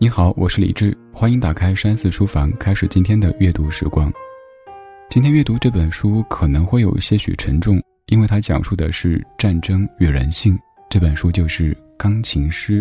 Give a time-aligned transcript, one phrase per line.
[0.00, 4.08] 你好，我是李志，欢迎打开山寺书房，开始今天的阅读时光。
[5.10, 10.56] 今天阅读这本书可能会有些许沉重，因为它讲述的是战争与人性。
[10.88, 12.80] 这本书就是《钢琴师》。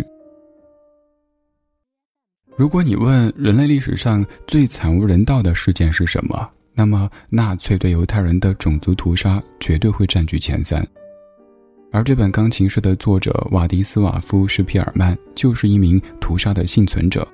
[2.55, 10.87] 如果你问人类历史上最惨无人道的事件是什么，那么纳粹对犹太人的种族屠杀绝对会占据前三。
[11.91, 17.27] 而这本钢琴师的作者瓦迪斯瓦夫·施皮尔曼就是一名屠杀的幸存者。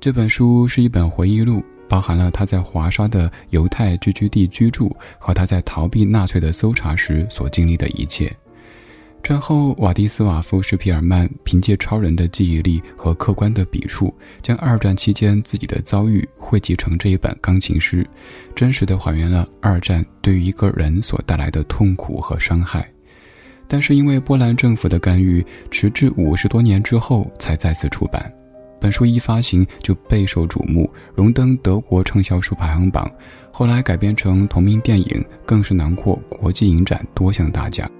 [0.00, 8.34] 这本书是一本回忆录，包含了他在华沙的犹太聚居地居住和他在逃避纳粹的搜查时所经历的一切。
[9.22, 18.06] 战后，瓦迪斯瓦夫·施皮尔曼凭借超人的记忆力和客观的笔触，将二战期间自己的遭遇汇集成这一本钢琴诗，
[18.54, 22.93] 真实的还原了二战对于一个人所带来的痛苦和伤害。
[23.66, 28.32] 但是因为波兰政府的干预，迟至五十多年之后才再次出版。
[28.80, 33.10] 本书一发行就备受瞩目，荣登德国畅销书排行榜。
[33.50, 37.90] 后来改编成同名电影，更是囊括国际影展多项大奖。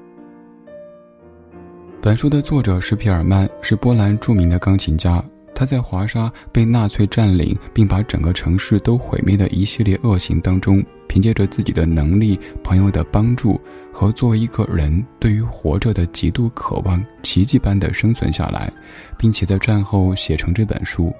[2.03, 5.25] 本书的作者是皮尔曼是波兰著名的钢琴家。
[5.55, 13.61] 他在华沙被纳粹占领，并把整个城市都毁灭的一系列恶行当中，凭借着自己的能力、朋友的帮助
[13.93, 18.73] 和作为一个人对于活着的极度渴望，奇迹般的生存下来，
[19.17, 21.15] 并且在战后写成这本书。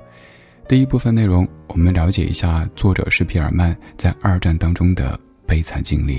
[0.67, 6.19] 第一部分内容，我们了解一下作者施皮尔曼在二战当中的悲惨经历。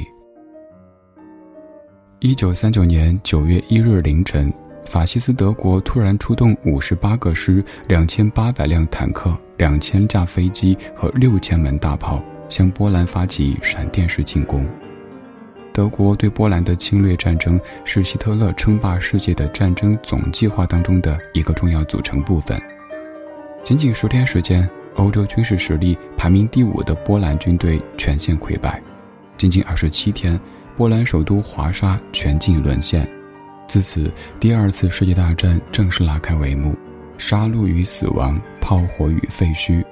[2.20, 4.54] 一九三九年九月一日凌晨。
[4.86, 14.66] 法西斯德国突然出动五十八个师、两千八百辆坦克、两千架飞机和六千门大炮，向波兰发起闪电式进攻。
[15.74, 22.62] 德国对波兰的侵略战争是希特勒称霸世界的战争总计划当中的一个重要组成部分。
[23.64, 28.80] 仅仅十天时间，欧洲军事实力排名第五的波兰军队全线溃败；
[29.36, 30.40] 仅仅二十七天，
[30.78, 33.06] 波兰首都华沙全境沦陷。
[33.68, 36.76] 自此，第二次世界大战正式拉开帷幕，
[37.18, 39.84] 杀戮与死亡，炮火与废墟，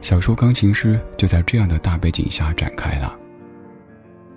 [0.00, 3.14] 小说《钢琴师》就在这样的大背景下展开了。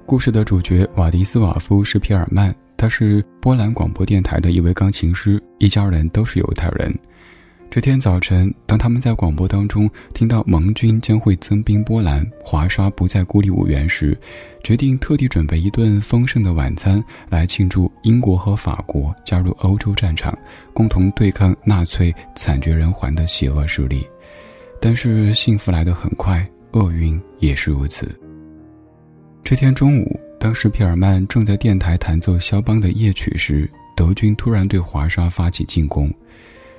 [0.05, 6.93] 故事的主角瓦迪斯瓦夫·施皮尔曼，他是波兰广播电台的一位钢琴师，一家人都是犹太人。
[7.71, 14.15] 这天早晨，当他们在广播当中听到盟军将会增兵波兰，华沙不再孤立无援时，
[14.61, 20.37] 决定特地准备一顿丰盛的晚餐来庆祝英国和法国加入欧洲战场，
[20.73, 24.05] 共同对抗纳粹惨绝人寰的邪恶势力。
[24.81, 28.19] 但是幸福来得很快，厄运也是如此。
[29.45, 36.13] 这天中午，当时皮尔曼正在电台弹奏肖邦的夜曲时，德军突然对华沙发起进攻。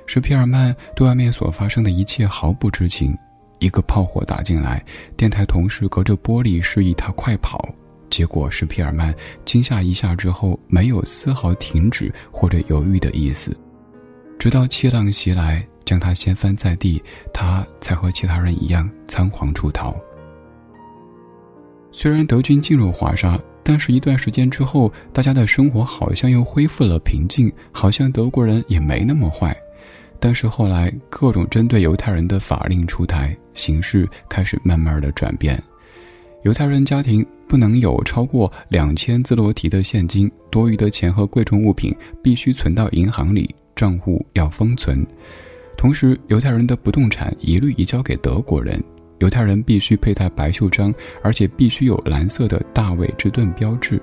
[0.05, 3.17] 是皮尔曼对外面所发生的一切毫不知情。
[3.59, 4.83] 一个炮火打进来，
[5.15, 7.67] 电台同事隔着玻璃示意他快跑。
[8.09, 9.15] 结果是皮尔曼
[9.45, 13.57] 惊吓一下之后，没有丝毫停止或者犹豫的意思，
[14.37, 17.01] 直到气浪袭来将他掀翻在地，
[17.33, 19.95] 他才和其他人一样仓皇出逃。
[21.91, 29.55] 虽然德军进入华沙，但是一段时间之后，大家的生活好像又恢复了平静，好像德国人也没那么坏。
[30.25, 35.61] 但是后来，各种针对犹太人的法令出台，形势开始慢慢的转变。
[36.43, 45.05] 犹太人家庭不能有超过两千兹罗提的现金，多余的钱和贵重物品必须存到银行里，账户要封存。
[45.77, 48.81] 同时，犹太人的不动产一律移交给德国人。
[49.19, 54.01] 犹太人必须佩戴白袖章，而且必须有蓝色的大卫之盾标志。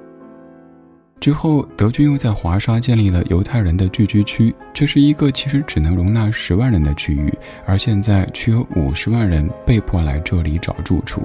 [1.20, 7.30] 之后，德军又在华沙建立了犹太人的聚居区，这是一个其实只能容纳十万人的区域，
[7.66, 11.22] 而现在却有五十万人被迫来这里找住处。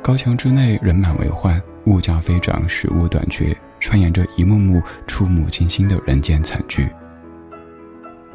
[0.00, 6.88] 高墙之内人满为患，物价飞涨，食物短缺，上演着一幕幕触目惊心的人间惨剧。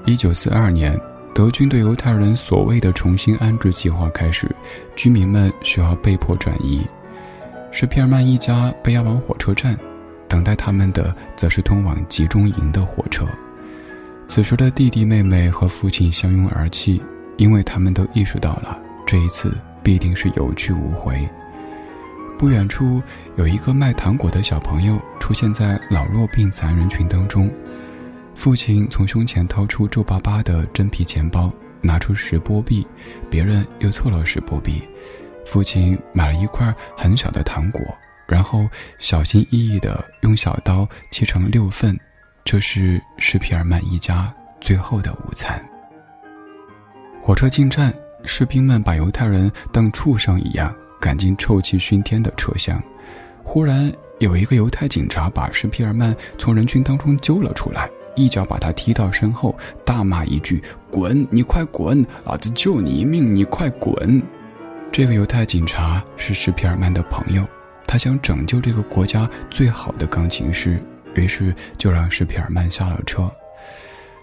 [0.06, 0.96] 一九四二年，
[1.34, 4.48] 德军对犹太人所谓的重新安置计划开始，
[4.96, 6.86] 居民们需要被迫转移，
[7.72, 9.76] 是皮尔曼一家被押往火车站。
[10.28, 13.26] 等待他们的，则是通往集中营的火车。
[14.28, 17.02] 此时的弟弟妹妹和父亲相拥而泣，
[17.38, 21.28] 因为他们都意识到了这一次必定是有去无回。
[22.38, 23.02] 不远处
[23.38, 27.50] 有一个卖糖果的小朋友出现在老弱病残人群当中，
[28.34, 31.50] 父亲从胸前掏出皱巴巴的真皮钱包，
[31.80, 32.86] 拿出十波币，
[33.30, 34.82] 别人又凑了十波币，
[35.46, 37.82] 父亲买了一块很小的糖果。
[38.28, 38.68] 然后
[38.98, 41.98] 小心翼翼地用小刀切成六份，
[42.44, 45.64] 这是施皮尔曼一家最后的午餐。
[47.22, 47.94] 火车进站，
[48.24, 52.82] 士兵们把犹太人当畜生一样赶进臭气熏天的车厢。
[53.44, 61.28] 忽然，有一个犹太警察把施皮尔曼从人群当中揪了出来，一脚把他踢到身后，大骂一句：“滚！
[61.30, 62.06] 你快滚！
[62.24, 64.22] 老子救你一命，你快滚！”
[64.92, 67.46] 这个犹太警察是施皮尔曼的朋友，
[67.88, 70.82] 他想拯救这个国家最好的钢琴师，
[71.16, 73.32] 于是就让施皮尔曼下了车。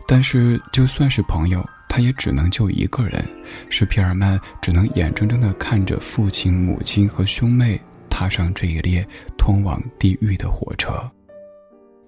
[0.06, 1.64] 但是，就算是朋友。
[1.94, 3.22] 他也只能救一个人，
[3.68, 7.78] 施皮尔曼只能眼睁睁地看着父亲、母亲和兄妹
[8.08, 9.06] 踏上这一列
[9.36, 10.90] 通往地狱的火车。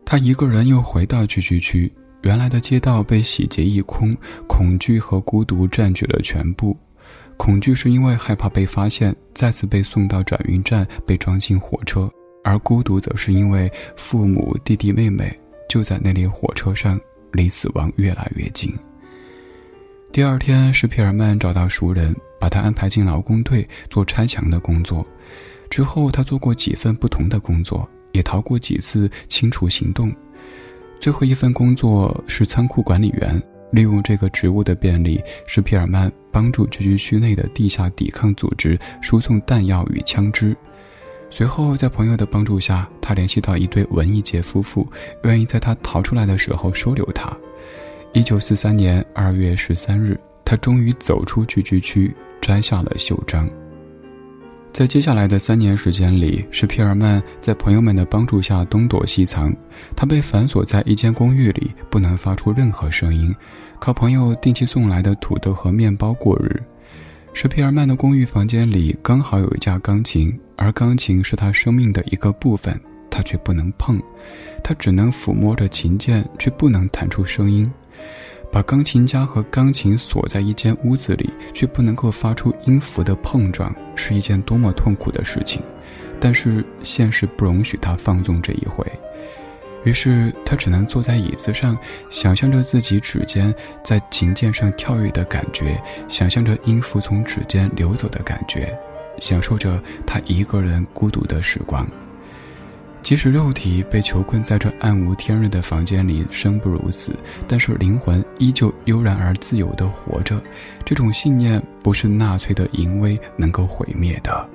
[0.03, 1.93] 他一个人又回到聚居区，
[2.23, 4.17] 原来的街道被洗劫一空，
[4.49, 6.75] 恐惧和孤独占据了全部。
[7.37, 12.09] 恐惧是因为害怕被发现，再次被送到转运站，被装进火车；
[12.43, 15.33] 而孤独则是因为父母、弟弟、妹妹
[15.69, 16.99] 就在那列火车上，
[17.33, 18.73] 离死亡越来越近。
[20.13, 25.05] 第二天，是皮尔曼找到熟人，把他安排进劳工队做拆墙的工作。
[25.69, 30.15] 之后，他做过几份不同的工作，也逃过几次清除行动。
[31.01, 33.43] 最后一份工作是仓库管理员。
[33.73, 40.57] 利用这个职务的便利，是皮尔曼帮助聚居区内的地下抵抗组织输送弹药与枪支。
[41.31, 44.85] 随后，在朋友的帮助下，他联系到一对文艺界夫妇，
[45.23, 47.33] 愿意在他逃出来的时候收留他。
[48.13, 53.49] 一九四三年二月十三日，他终于走出聚居区，摘下了袖章。
[54.73, 59.55] 在接下来的三年时间里，是皮尔曼在朋友们的帮助下东躲西藏。
[59.95, 63.33] 他被反锁在一间公寓里，不能发出任何声音，
[63.79, 66.63] 靠朋友定期送来的土豆和面包过日。
[67.33, 72.81] 是皮尔曼的公寓房间里刚好有一架钢琴，而钢琴是他生命的一个部分，
[73.11, 74.01] 他却不能碰。
[74.63, 77.69] 他只能抚摸着琴键，却不能弹出声音。
[78.53, 85.61] 把钢琴家和钢琴锁在一间屋子里，却不能够发出音符的碰撞，是一件多么痛苦的事情。
[86.21, 88.87] 但是现实不容许他放纵这一回，
[89.85, 91.77] 于是他只能坐在椅子上，
[92.11, 98.77] 想象着自己指尖在琴键上跳跃的感觉，想象着音符从指尖流走的感觉，
[99.21, 101.87] 享受着他一个人孤独的时光。
[103.03, 107.15] 即使肉体被囚困在这暗无天日的房间里，生不如死，
[107.47, 110.43] 但是灵魂依旧悠然而自由地活着。
[110.87, 114.49] 这种信念不是纳粹的淫威能够毁灭的。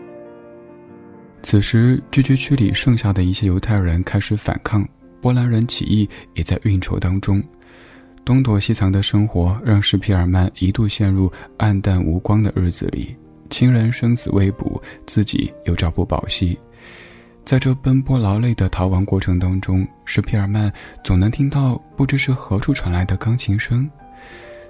[1.43, 4.83] 此时，聚居区里剩下的一些犹太人开始反抗，
[5.21, 7.43] 波兰人起义也在运筹当中。
[8.25, 13.15] 东躲西藏的生活让施皮尔曼一度陷入暗淡无光的日子里，
[13.49, 16.57] 亲人生死未卜，自己又朝不保夕。
[17.43, 20.71] 在这奔波劳累的逃亡过程当中，施皮尔曼
[21.03, 23.89] 总能听到不知是何处传来的钢琴声。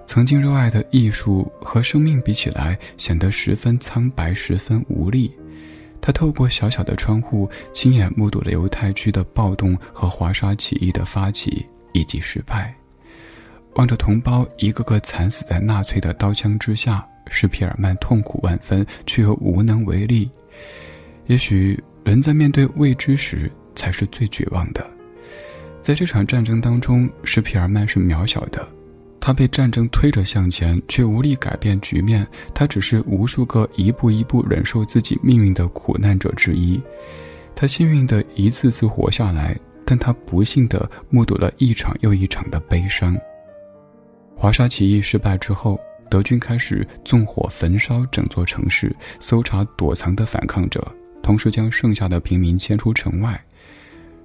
[0.06, 5.30] 曾经热爱的艺术和生命比起来，显得十分苍白，十分无力。
[6.02, 12.74] 他透过小小的窗户，亲眼目睹了犹太区的暴动和华沙起义的发起以及失败，
[13.76, 20.30] 望着同胞一个个惨死在纳粹的刀枪之下，施皮尔曼痛苦万分，却又无能为力。
[21.28, 21.82] 也许。
[22.06, 24.84] 人在面对未知时才是最绝望的，
[25.80, 28.68] 在这场战争当中，施皮尔曼是渺小的，
[29.30, 32.28] 他被战争推着向前，却无力改变局面。
[32.52, 36.82] 他只是无数个一步一步忍受自己命运的苦难者之一。
[37.56, 39.56] 他幸运的一次次活下来，
[39.86, 43.16] 但他不幸的目睹了一场又一场的悲伤。
[44.36, 50.84] 华沙起义失败之后，德军开始纵火焚烧整座城市，搜查躲藏的反抗者。
[51.22, 53.40] 同时将剩下的平民迁出城外，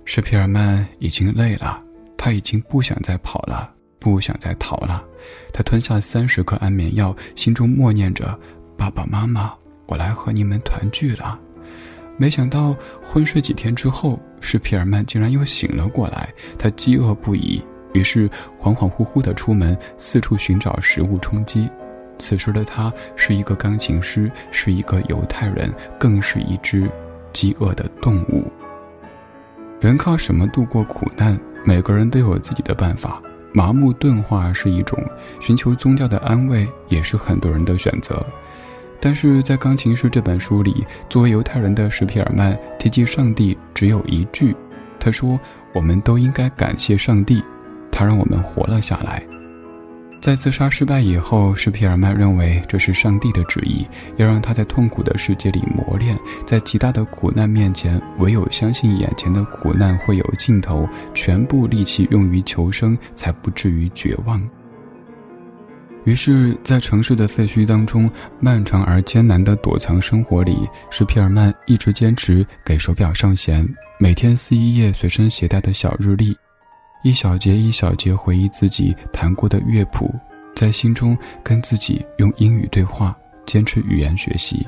[0.07, 1.79] 施皮尔曼已经累了，
[2.17, 3.71] 他已经不想再跑了，
[4.05, 5.03] 不想再逃了。
[5.51, 8.39] 他吞下三十颗安眠药，心中默念着
[8.77, 9.51] ：“爸爸妈妈，
[9.87, 11.41] 我来和你们团聚了。”
[12.19, 16.29] 没想到昏睡几天之后，是皮尔曼竟然又醒了过来。
[16.59, 18.29] 他饥饿不已，于是
[18.61, 21.67] 恍恍惚惚地出门，四处寻找食物充饥。
[22.19, 26.89] 此时的他是一个钢琴师，是一个犹太人，更是一只
[27.33, 28.53] 饥饿的动物。
[29.81, 31.41] 人靠什么度过苦难？
[31.65, 33.23] 每个人都有自己的办法。
[33.55, 34.99] 麻木钝化是一种，
[35.41, 38.21] 寻求宗教的安慰也是很多人的选择。
[39.01, 44.57] 但是在《钢琴师》这本书里，作为犹太人的史皮尔曼提及上帝只有一句，
[44.99, 45.39] 他说
[45.73, 47.43] ：“我们都应该感谢上帝，
[47.93, 49.23] 他让我们活了下来。”
[50.25, 64.43] 在自杀失败以后，施皮尔曼认为这是上帝的旨意，要让他在痛苦的世界里磨练，在极大的苦难面前，唯有相信眼前的苦难会有尽头，全部力气用于求生，才不至于绝望。
[66.05, 73.69] 于是，在城市的废墟当中，漫长而艰难的躲藏生活里，施皮尔曼一直坚持给手表上弦，
[74.01, 76.35] 每天撕一页随身携带的小日历，
[77.05, 80.11] 一小节一小节回忆自己弹过的乐谱，
[80.57, 84.67] 在心中跟自己用英语对话，坚持语言学习。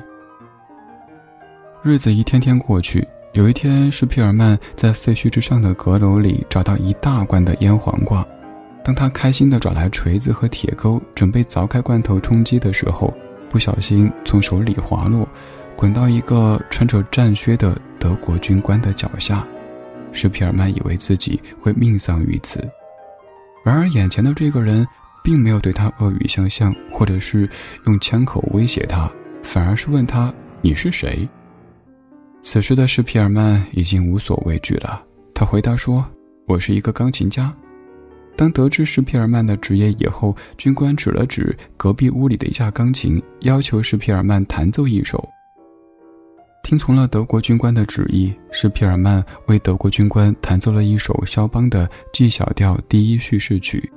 [1.81, 3.03] 日子一天天过去，
[3.33, 8.23] 有一天，施皮尔曼在废墟之上的阁楼里找到一大罐的腌黄瓜。
[8.83, 13.11] 当他开心地找来锤子和铁钩，准备凿开罐头充饥的时候，
[13.49, 15.27] 不小心从手里滑落，
[15.75, 19.43] 滚到一个穿着战靴的德国军官的脚下。
[20.11, 22.59] 施皮尔曼以为自己会命丧于此，
[23.63, 24.85] 然而眼前的这个人
[25.23, 27.49] 并没有对他恶语相向，或者是
[27.85, 29.11] 用枪口威胁他，
[29.43, 31.27] 反而是问他：“你是谁？”
[32.41, 36.05] 此时的施皮尔曼已经无所畏惧了，他回答说
[36.47, 37.53] ：“我是一个钢琴家。”
[38.37, 45.27] 当得知施皮尔曼的职业以后，军官指了指隔壁屋里的一架钢琴，要求施皮尔曼弹奏一首。
[46.63, 53.89] 听从了德国军官的旨意，施皮尔曼为德国军官弹奏了一首肖邦的 G 小调第一叙事曲。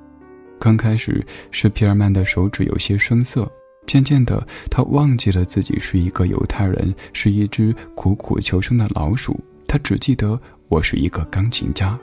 [0.59, 3.51] 刚开始，施皮尔曼的手指有些生涩，
[3.87, 9.39] 渐渐的，他忘记了自己是一个犹太人，是一只苦苦求生的老鼠。
[9.67, 11.99] 他只记得我是一个钢琴家。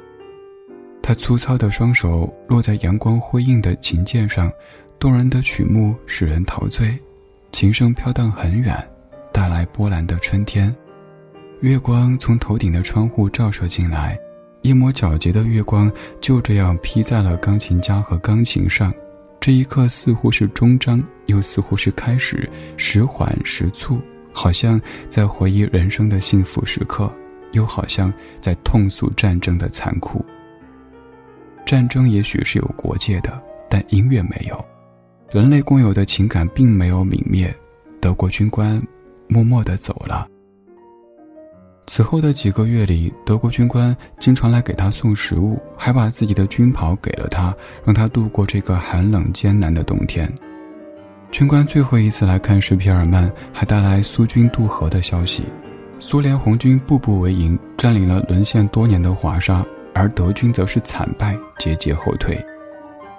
[1.01, 4.51] 他粗糙的双手落在阳光辉映的琴键上，
[4.99, 6.97] 动人的曲目使人陶醉，
[7.53, 8.85] 琴声飘荡很远，
[9.37, 10.75] 带来波澜的春天。
[11.59, 14.17] 月光从头顶的窗户照射进来，
[14.63, 18.91] 一抹皎洁的月光就这样披在了钢琴家和钢琴上。
[19.39, 24.01] 这一刻似乎是终章，又似乎是开始，时缓时促，
[24.33, 27.13] 好像在回忆人生的幸福时刻，
[27.51, 30.25] 又好像在痛诉战争的残酷。
[31.63, 33.39] 战争也许是有国界的，
[33.69, 34.65] 但音乐没有。
[35.29, 37.55] 人类共有的情感并没有泯灭。
[37.99, 38.81] 德国军官
[39.27, 40.27] 默默地走了。
[41.85, 47.55] 此后的几个月里，德国军官经常来给他送食物，还把自己的军袍给了他，
[47.85, 50.31] 让他度过这个寒冷艰难的冬天。
[51.31, 55.43] 军官最后一次来看施皮尔曼，还带来苏军渡河的消息。
[55.99, 59.65] 苏联红军步步为营，占领了沦陷多年的华沙。
[59.93, 62.39] 而德军则是惨败，节节后退。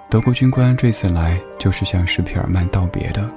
[0.09, 3.29] 德国军官这次来就是向施皮尔曼道别的。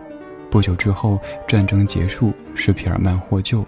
[0.53, 1.19] 不久之后，
[1.49, 3.67] 战争结束，施皮尔曼获救。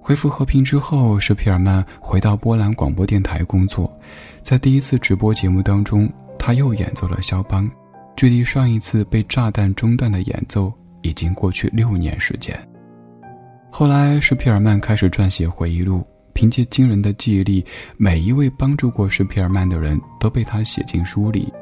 [0.00, 3.96] 恢复和平之后，施皮尔曼回到波兰广播电台工作。
[4.42, 7.70] 在第一次直播节目当中，他又演奏了肖邦。
[8.16, 12.58] 距离上一次被炸弹中断的演奏已经过去六年时间。
[13.70, 16.04] 后来，施皮尔曼开始撰写回忆录。
[16.32, 17.64] 凭借惊人的记忆力，
[17.96, 21.54] 每一位帮助过施皮尔曼的人都被他写进书里。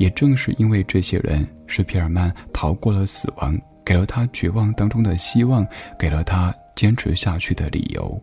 [0.00, 5.64] 也正是因为这些人，施皮尔曼逃过了死亡，给了他绝望当中的希望，
[5.98, 8.20] 给了他坚持下去的理由。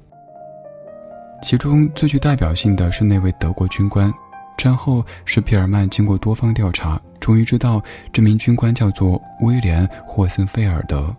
[1.44, 4.12] 其中最具代表性的是那位德国军官。
[4.58, 7.80] 战后，施皮尔曼经过多方调查，终于知道
[8.12, 11.16] 这名军官叫做威廉·霍森菲尔德。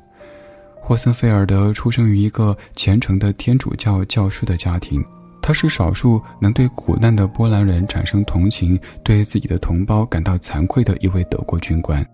[0.81, 5.05] 霍森菲尔德出生于一个虔诚的天主教教师的家庭，
[5.41, 12.05] 他是少数能对苦难的波兰人产生同情、对自己的同胞感到惭愧的一位德国军官。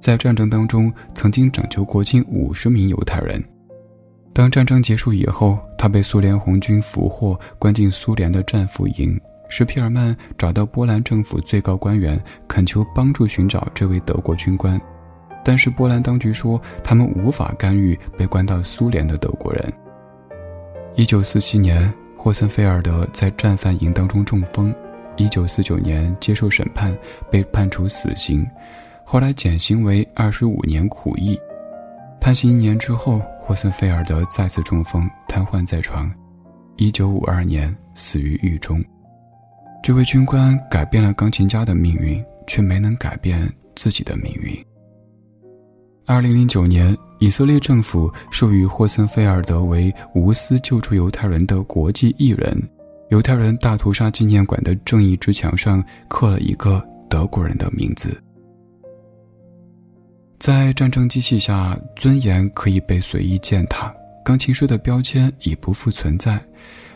[0.00, 3.42] 在战争当中，曾经拯救过近五十名犹太人。
[4.32, 9.20] 当战争结束以后，他被苏联红军俘获，关进苏联的战俘营。
[9.50, 14.80] 施皮尔曼找到波兰政府最高官员，恳求帮助寻找这位德国军官。
[15.44, 19.72] 但是波兰当局说，他们无法干预被关到苏联的德国人。
[20.94, 21.92] 一九四七年，
[22.28, 24.74] 霍森菲尔德在战犯营当中中风，
[25.16, 26.94] 一九四九年接受审判，
[27.30, 28.46] 被判处死刑，
[29.02, 31.40] 后来减刑为二十五年苦役。
[32.20, 36.12] 判刑一年之后，霍森菲尔德再次中风，瘫痪在床，
[36.76, 38.84] 一九五二年死于狱中。
[39.82, 44.54] 这位军官改变了钢琴家的命运，却没能改变自己的命运。
[46.08, 52.58] 二零零九年，以色列政府授予霍森菲尔德为无私救助犹太人的国际艺人。
[53.10, 58.18] 犹太人大屠杀纪念馆的正义之墙上刻了一个德国人的名字。
[60.38, 66.40] 在战争机器下，尊严可以被随意践踏，钢琴师的标签已不复存在，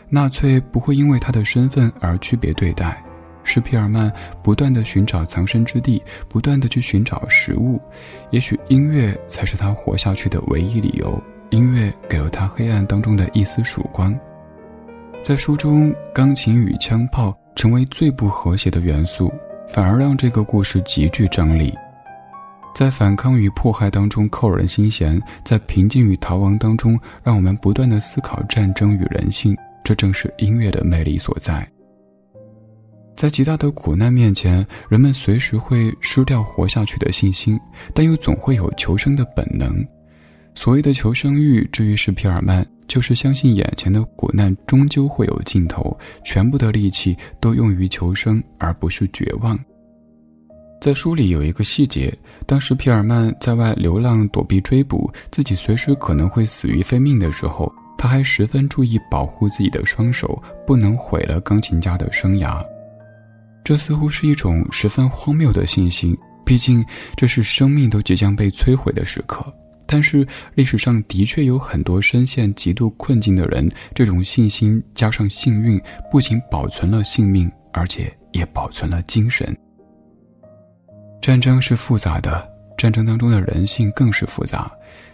[0.09, 3.03] 纳粹不会因为他的身份而区别对待。
[3.53, 7.79] 是皮尔曼不断的寻找藏身之地，不断的去寻找食物，
[8.31, 11.21] 也许音乐才是他活下去的唯一理由。
[11.51, 14.11] 音乐给了他黑暗当中的一丝曙光。
[15.21, 19.31] 在书中，钢琴与枪炮成为最不和谐的元素，
[19.67, 21.71] 反而让这个故事极具张力。
[22.73, 29.55] 在反抗与迫害当中扣人心弦，在平静与逃亡当中，让我们不断的思考战争与人性。
[29.83, 31.67] 这正是音乐的魅力所在。
[33.15, 37.59] 在极大的苦难面前，人们随时会失掉活下去的信心，
[37.93, 39.85] 但又总会有求生的本能。
[40.55, 49.57] 所谓的求生欲，至于是皮尔曼，就是相信眼前的苦难终究会有尽头，全部的力气都用于求生，而不是绝望。
[50.81, 52.13] 在书里有一个细节，
[52.45, 62.61] 当时皮尔曼在外流浪躲避追捕，自己随时可能会死于非命的时候，他还十分注意保护自己的双手，不能毁了钢琴家的生涯。
[63.63, 69.45] 这似乎是一种十分荒谬的信心，毕竟这是生命都即将被摧毁的时刻。
[69.85, 75.79] 但是历史上的确有很多深陷极度困境的人，这种信心加上幸运，
[76.11, 79.55] 不仅保存了性命，而且也保存了精神。
[81.21, 84.71] 战争是复杂的，战争当中的人性更是复杂。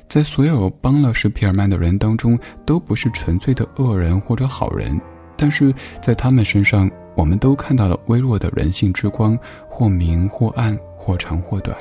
[0.08, 5.00] 在所有帮了施皮尔曼的人当中，都不是纯粹的恶人或者好人，
[5.40, 6.88] 但是在他们身上。
[7.16, 11.78] 我们都看到了微弱的人性之光，或明或暗，或长或短，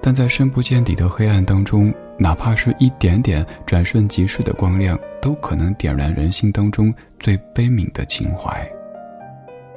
[0.00, 8.64] 但在深不见底的黑暗当中，哪怕是一点点转瞬即逝的光亮，都可能点燃人性当中最悲悯的情怀。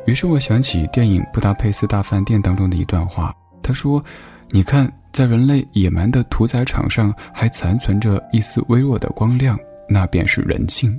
[0.05, 4.03] 于是我想起电影《布达佩斯大饭店》当中的一段话，他说
[4.51, 10.96] ：“你看，在人类野蛮的屠宰场上，还残存着一丝微弱的光亮，那便是人性。”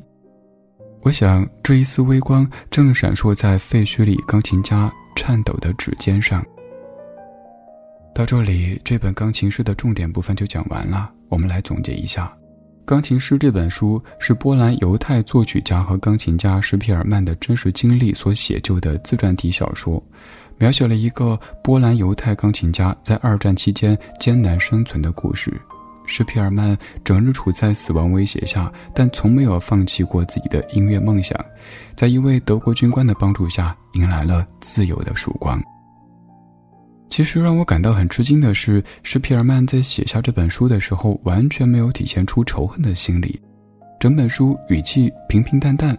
[1.03, 6.45] 我想，这一丝微光正闪烁在废墟里钢琴家颤抖的指尖上。
[8.15, 11.11] 到这里，这本钢琴诗的重点部分就讲完了。
[11.31, 12.27] 我们来总结一下，
[12.85, 20.03] 《钢琴师》这本书是波兰犹太作曲家和钢琴家施皮尔曼的真实经历所写就的自传体小说，
[20.59, 25.51] 描写了一个波兰犹太钢琴家在二战期间艰难生存的故事。
[26.11, 31.39] 施皮尔曼整日处在死亡威胁下，但从没有放弃过自己的音乐梦想。
[31.95, 35.63] 在一位德国军官的帮助下，迎来了自由的曙光。
[37.09, 43.41] 其实让我感到很吃惊的是，施皮尔曼在写下这本书的时候，完全没有体现出仇恨的心理。
[44.01, 45.97] 整本书语气平平淡淡，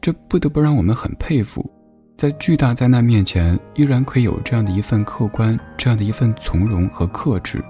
[0.00, 1.70] 这不得不让我们很佩服。
[2.16, 7.62] 在巨大灾难面前，依然可以有这样的一份客观，这样的一份从容和克制。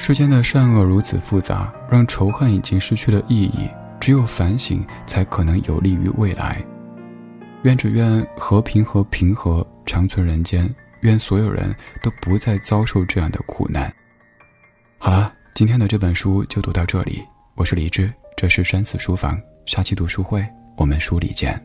[0.00, 3.68] 世间的善恶如此复杂，让仇恨已经失去了意义。
[4.00, 6.64] 只有反省，才可能有利于未来。
[7.64, 13.92] 愿只愿和平和平和长存人间，愿所有人都不再遭受这样的苦难。
[14.98, 17.20] 好了，今天的这本书就读到这里。
[17.56, 21.60] 我是李志，这是山寺书房，下期读书会，我们书里见。